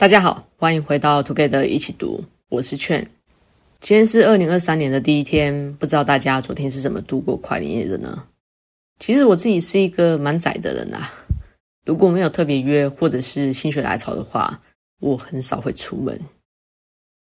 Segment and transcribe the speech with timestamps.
[0.00, 3.04] 大家好，欢迎回到 Together 一起读，我是劝。
[3.80, 8.26] 今天是二零二三年的第一天，不知道大家昨天是怎么度过跨年夜的呢？
[9.00, 11.12] 其实我自己是一个蛮宅的人啊，
[11.84, 14.62] 如果没有特别约或者是心血来潮的话，
[15.00, 16.16] 我很少会出门。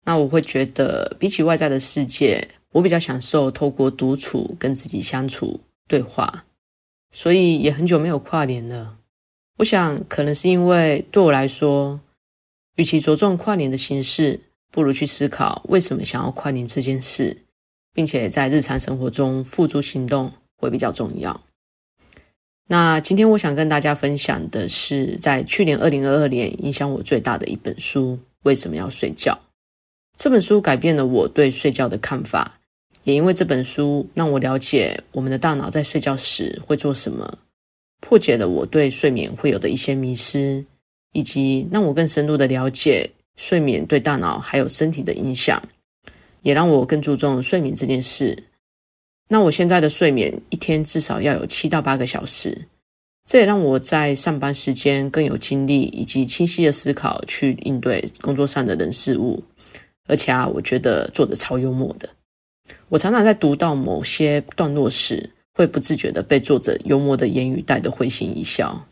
[0.03, 5.57] 那我会觉得，比起外在的世界，我比较享受透过独处跟自己相处
[5.87, 6.43] 对话，
[7.13, 8.97] 所以也很久没有跨年了。
[9.59, 12.01] 我想，可能是因为对我来说。
[12.75, 14.39] 与其着重跨年的形式，
[14.71, 17.37] 不如去思考为什么想要跨年这件事，
[17.93, 21.41] 并且在日常生活中付诸行动会比较重要。
[22.67, 29.33] 那今天我想跟大家分享的是，在去年二零二二年影响我最大的一本书《为什么要睡觉》。
[30.17, 32.59] 这本书改变了我对睡觉的看法，
[33.03, 37.37] 也因为这本书让我了解我们的大脑在睡觉时会做什么，
[38.01, 40.65] 破解了我对睡眠会有的一些迷失。
[41.15, 45.63] 以及让我更深入的了解睡眠对大脑还有身体的影响，
[46.41, 48.37] 也让我更注重睡眠这件事。
[49.29, 52.67] 那我现在的睡眠一天至少要有七到八个小时，
[53.25, 59.41] 这也让我在上班时间更有精力以及清晰的思考去应对工作上的人事物。
[60.07, 62.09] 而且啊，我觉得作者超幽默的。
[62.89, 68.85] 我常常在读到某些段落时，会不自觉的被作者幽默的言语带得会心一笑。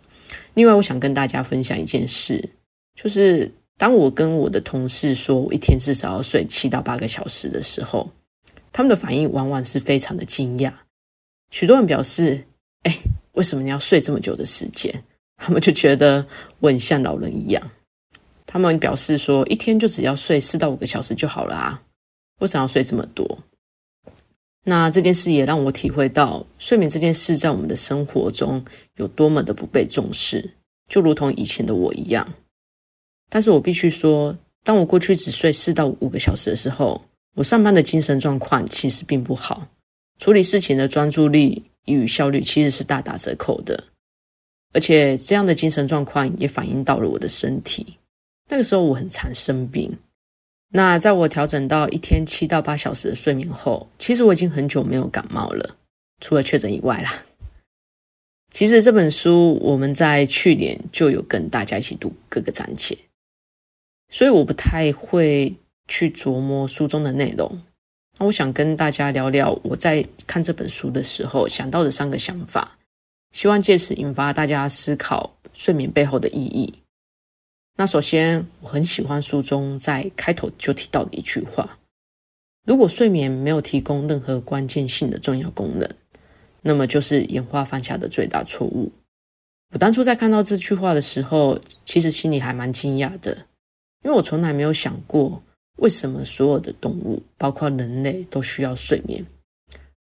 [0.53, 2.49] 另外，我想跟大家分享一件事，
[2.95, 8.09] 就是当我跟我的同事说我一天至少要睡七到八个小时的时候，
[8.71, 10.71] 他们的反应往往是非常的惊讶。
[11.51, 12.43] 许多人表示
[12.83, 12.97] ：“哎，
[13.33, 15.03] 为什么你要睡这么久的时间？”
[15.37, 16.25] 他们就觉得
[16.59, 17.71] 我很像老人一样。
[18.45, 21.81] 他们表示说：“一天就只要睡四到五个小时就好了啊，
[22.39, 23.39] 为什么要睡这么多？”
[24.65, 28.63] 那这件事也让我体会到，睡眠这件事在我们的生活中
[28.95, 30.51] 有多么的不被重视，
[30.87, 32.25] 就如同以前的我一样。
[33.29, 37.01] 但是我必须说，当我过去只睡四到五个小时的时候，
[37.35, 39.67] 我上班的精神状况其实并不好，
[40.19, 43.83] 处理事情的专注力与效率其实是大打折扣的。
[44.71, 47.97] 而且这样的精神状况也反映到了我的身体，
[48.49, 49.91] 那个时候我很常生病。
[50.75, 55.75] 那在我调整到一天七到八小时的睡眠后，其实我已经很久没有感冒了，
[56.19, 57.23] 除了确诊以外啦。
[58.51, 62.97] 其实这本书我们在去年就有跟大家一起读各个章节，
[64.09, 65.55] 所以我不太会
[65.87, 67.61] 去琢磨书中的内容。
[68.17, 72.77] 那我想跟大家聊聊我在看这本书的时候想到的三个想法，
[73.31, 76.73] 希望借此引发大家思考睡眠背后的意义。
[77.75, 81.79] 那首先，我很喜欢书中在开头就提到的一句话：
[82.67, 85.89] 如果睡眠没有提供任何关键性的重要功能，
[86.61, 88.91] 那么就是演化犯下的最大错误。
[89.71, 93.35] 我当初在看到这句话的时候，其实心里还蛮惊讶的，
[94.03, 95.41] 因为我从来没有想过，
[95.77, 99.25] 为什么所有的动物，包括人类，都需要睡眠，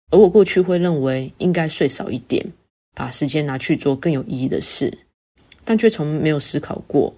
[0.09, 2.52] 而我过去会认为应该睡少一点，
[2.96, 4.91] 把时间拿去做更有意义的事，
[5.63, 7.13] 但却从没有思考过。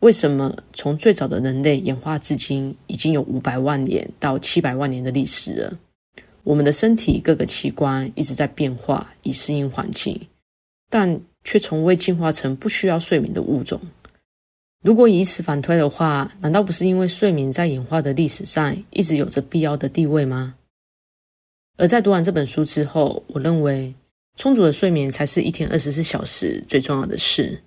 [0.00, 5.78] 为什么从最早的人类演化至今，已经有五百万年到七百万年的历史了？
[6.42, 10.18] 我们的身体各个器官一直在变化，以适应环境，
[10.88, 13.78] 但却从未进化成不需要睡眠的物种。
[14.82, 20.54] 如果以此反推的话，难道不是因为睡眠在演化的历史上一直有着必要的地位吗？
[21.76, 23.94] 而在读完这本书之后，我认为
[24.36, 27.60] 充足的睡眠才是一天二十四小时最重要的事。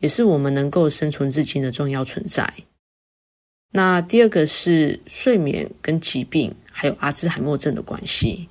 [0.00, 2.52] 也是我们能够生存至今的重要存在。
[3.72, 8.48] 那第二个是睡眠跟疾病，还有阿兹海默症的关系。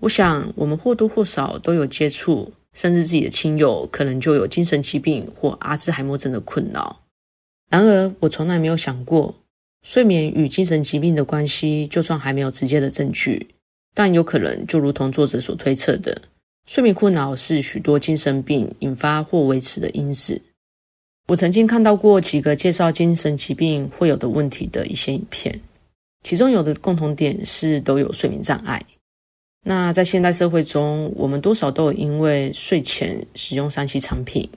[0.00, 7.02] 我想我们或多或少都有接触，甚至自己的亲友可能就有精神疾病或阿兹海默症的困扰。
[7.70, 9.34] 然而，我从来没有想过
[9.82, 13.48] 睡眠与精神疾病的关系，就算还没有直接的证据，
[13.94, 16.22] 但有可能就如同作者所推测的，
[16.66, 20.40] 睡眠困扰是许多精神病引发或维持的因子。
[21.28, 25.60] 我曾经看到过几个介绍精神疾病会有的问题的一些影片，
[26.22, 28.80] 其中有的共同点是都有睡眠障碍。
[29.64, 34.48] 那在现代社会中，我们多少都有因为睡前使用三 C 产品、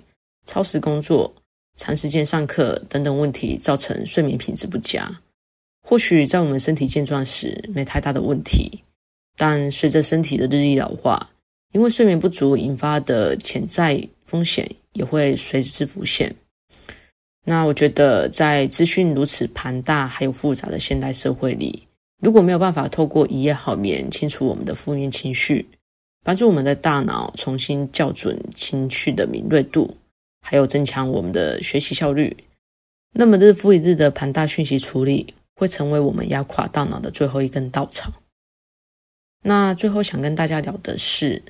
[0.45, 1.33] 超时工作、
[1.75, 5.21] 长时间上课等等问题，造成睡眠品质不佳。
[5.81, 8.83] 或许在我们身体健壮时没太大的问题，
[9.35, 11.31] 但随着身体的日益老化，
[11.73, 16.35] 因为睡眠不足引发的潜在风险也会随之浮现。
[17.45, 21.87] 那我觉得，在资讯如此庞大还有复杂的现代社会里，
[22.21, 25.67] 如果没有办法透过一夜好眠清除我们的负面情绪，
[26.23, 29.97] 帮助我们的大脑重新校准情绪的敏锐度，
[30.41, 32.35] 还有增强我们的学习效率，
[33.13, 38.11] 那么日复一日的庞大讯息处理，会成为我们压垮大脑的最后一根稻草。
[39.41, 41.41] 那最后想跟大家聊的是，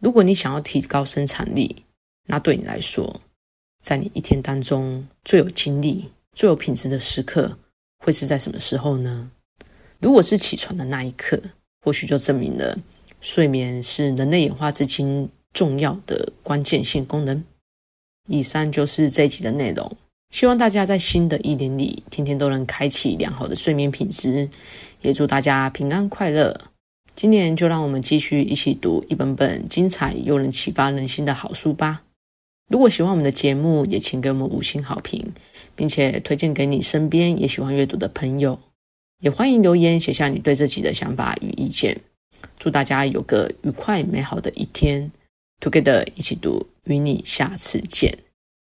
[0.00, 1.84] 如果你想要提高生产力，
[2.28, 3.20] 那对你来说，
[3.84, 7.58] 在你一天当中最有精力、最有品质的时刻，
[7.98, 9.30] 会是在什么时候呢？
[10.00, 11.38] 如果是起床的那一刻，
[11.82, 12.78] 或许就证明了
[13.20, 17.44] 睡眠是人类演化至今重要的关键性功能。
[18.26, 19.94] 以上就是这一集的内容，
[20.30, 24.48] 希望大家在新的一年里，天天都能开启良好的睡眠品质，
[25.02, 26.58] 也祝大家平安快乐。
[27.14, 32.02] 今年就让我们继续一起读一本本精彩又能启发人心的好书吧。
[32.68, 35.32] 如果喜欢我们的节目，也请给我们五星好评，
[35.76, 38.58] 并且推荐给你身边也喜欢阅读的朋友。
[39.20, 42.00] 也欢迎留言写下你对自己的想法与意见。
[42.58, 45.12] 祝大家有个愉快美好的一天
[45.60, 48.23] ，Together 一起读，与你下次见。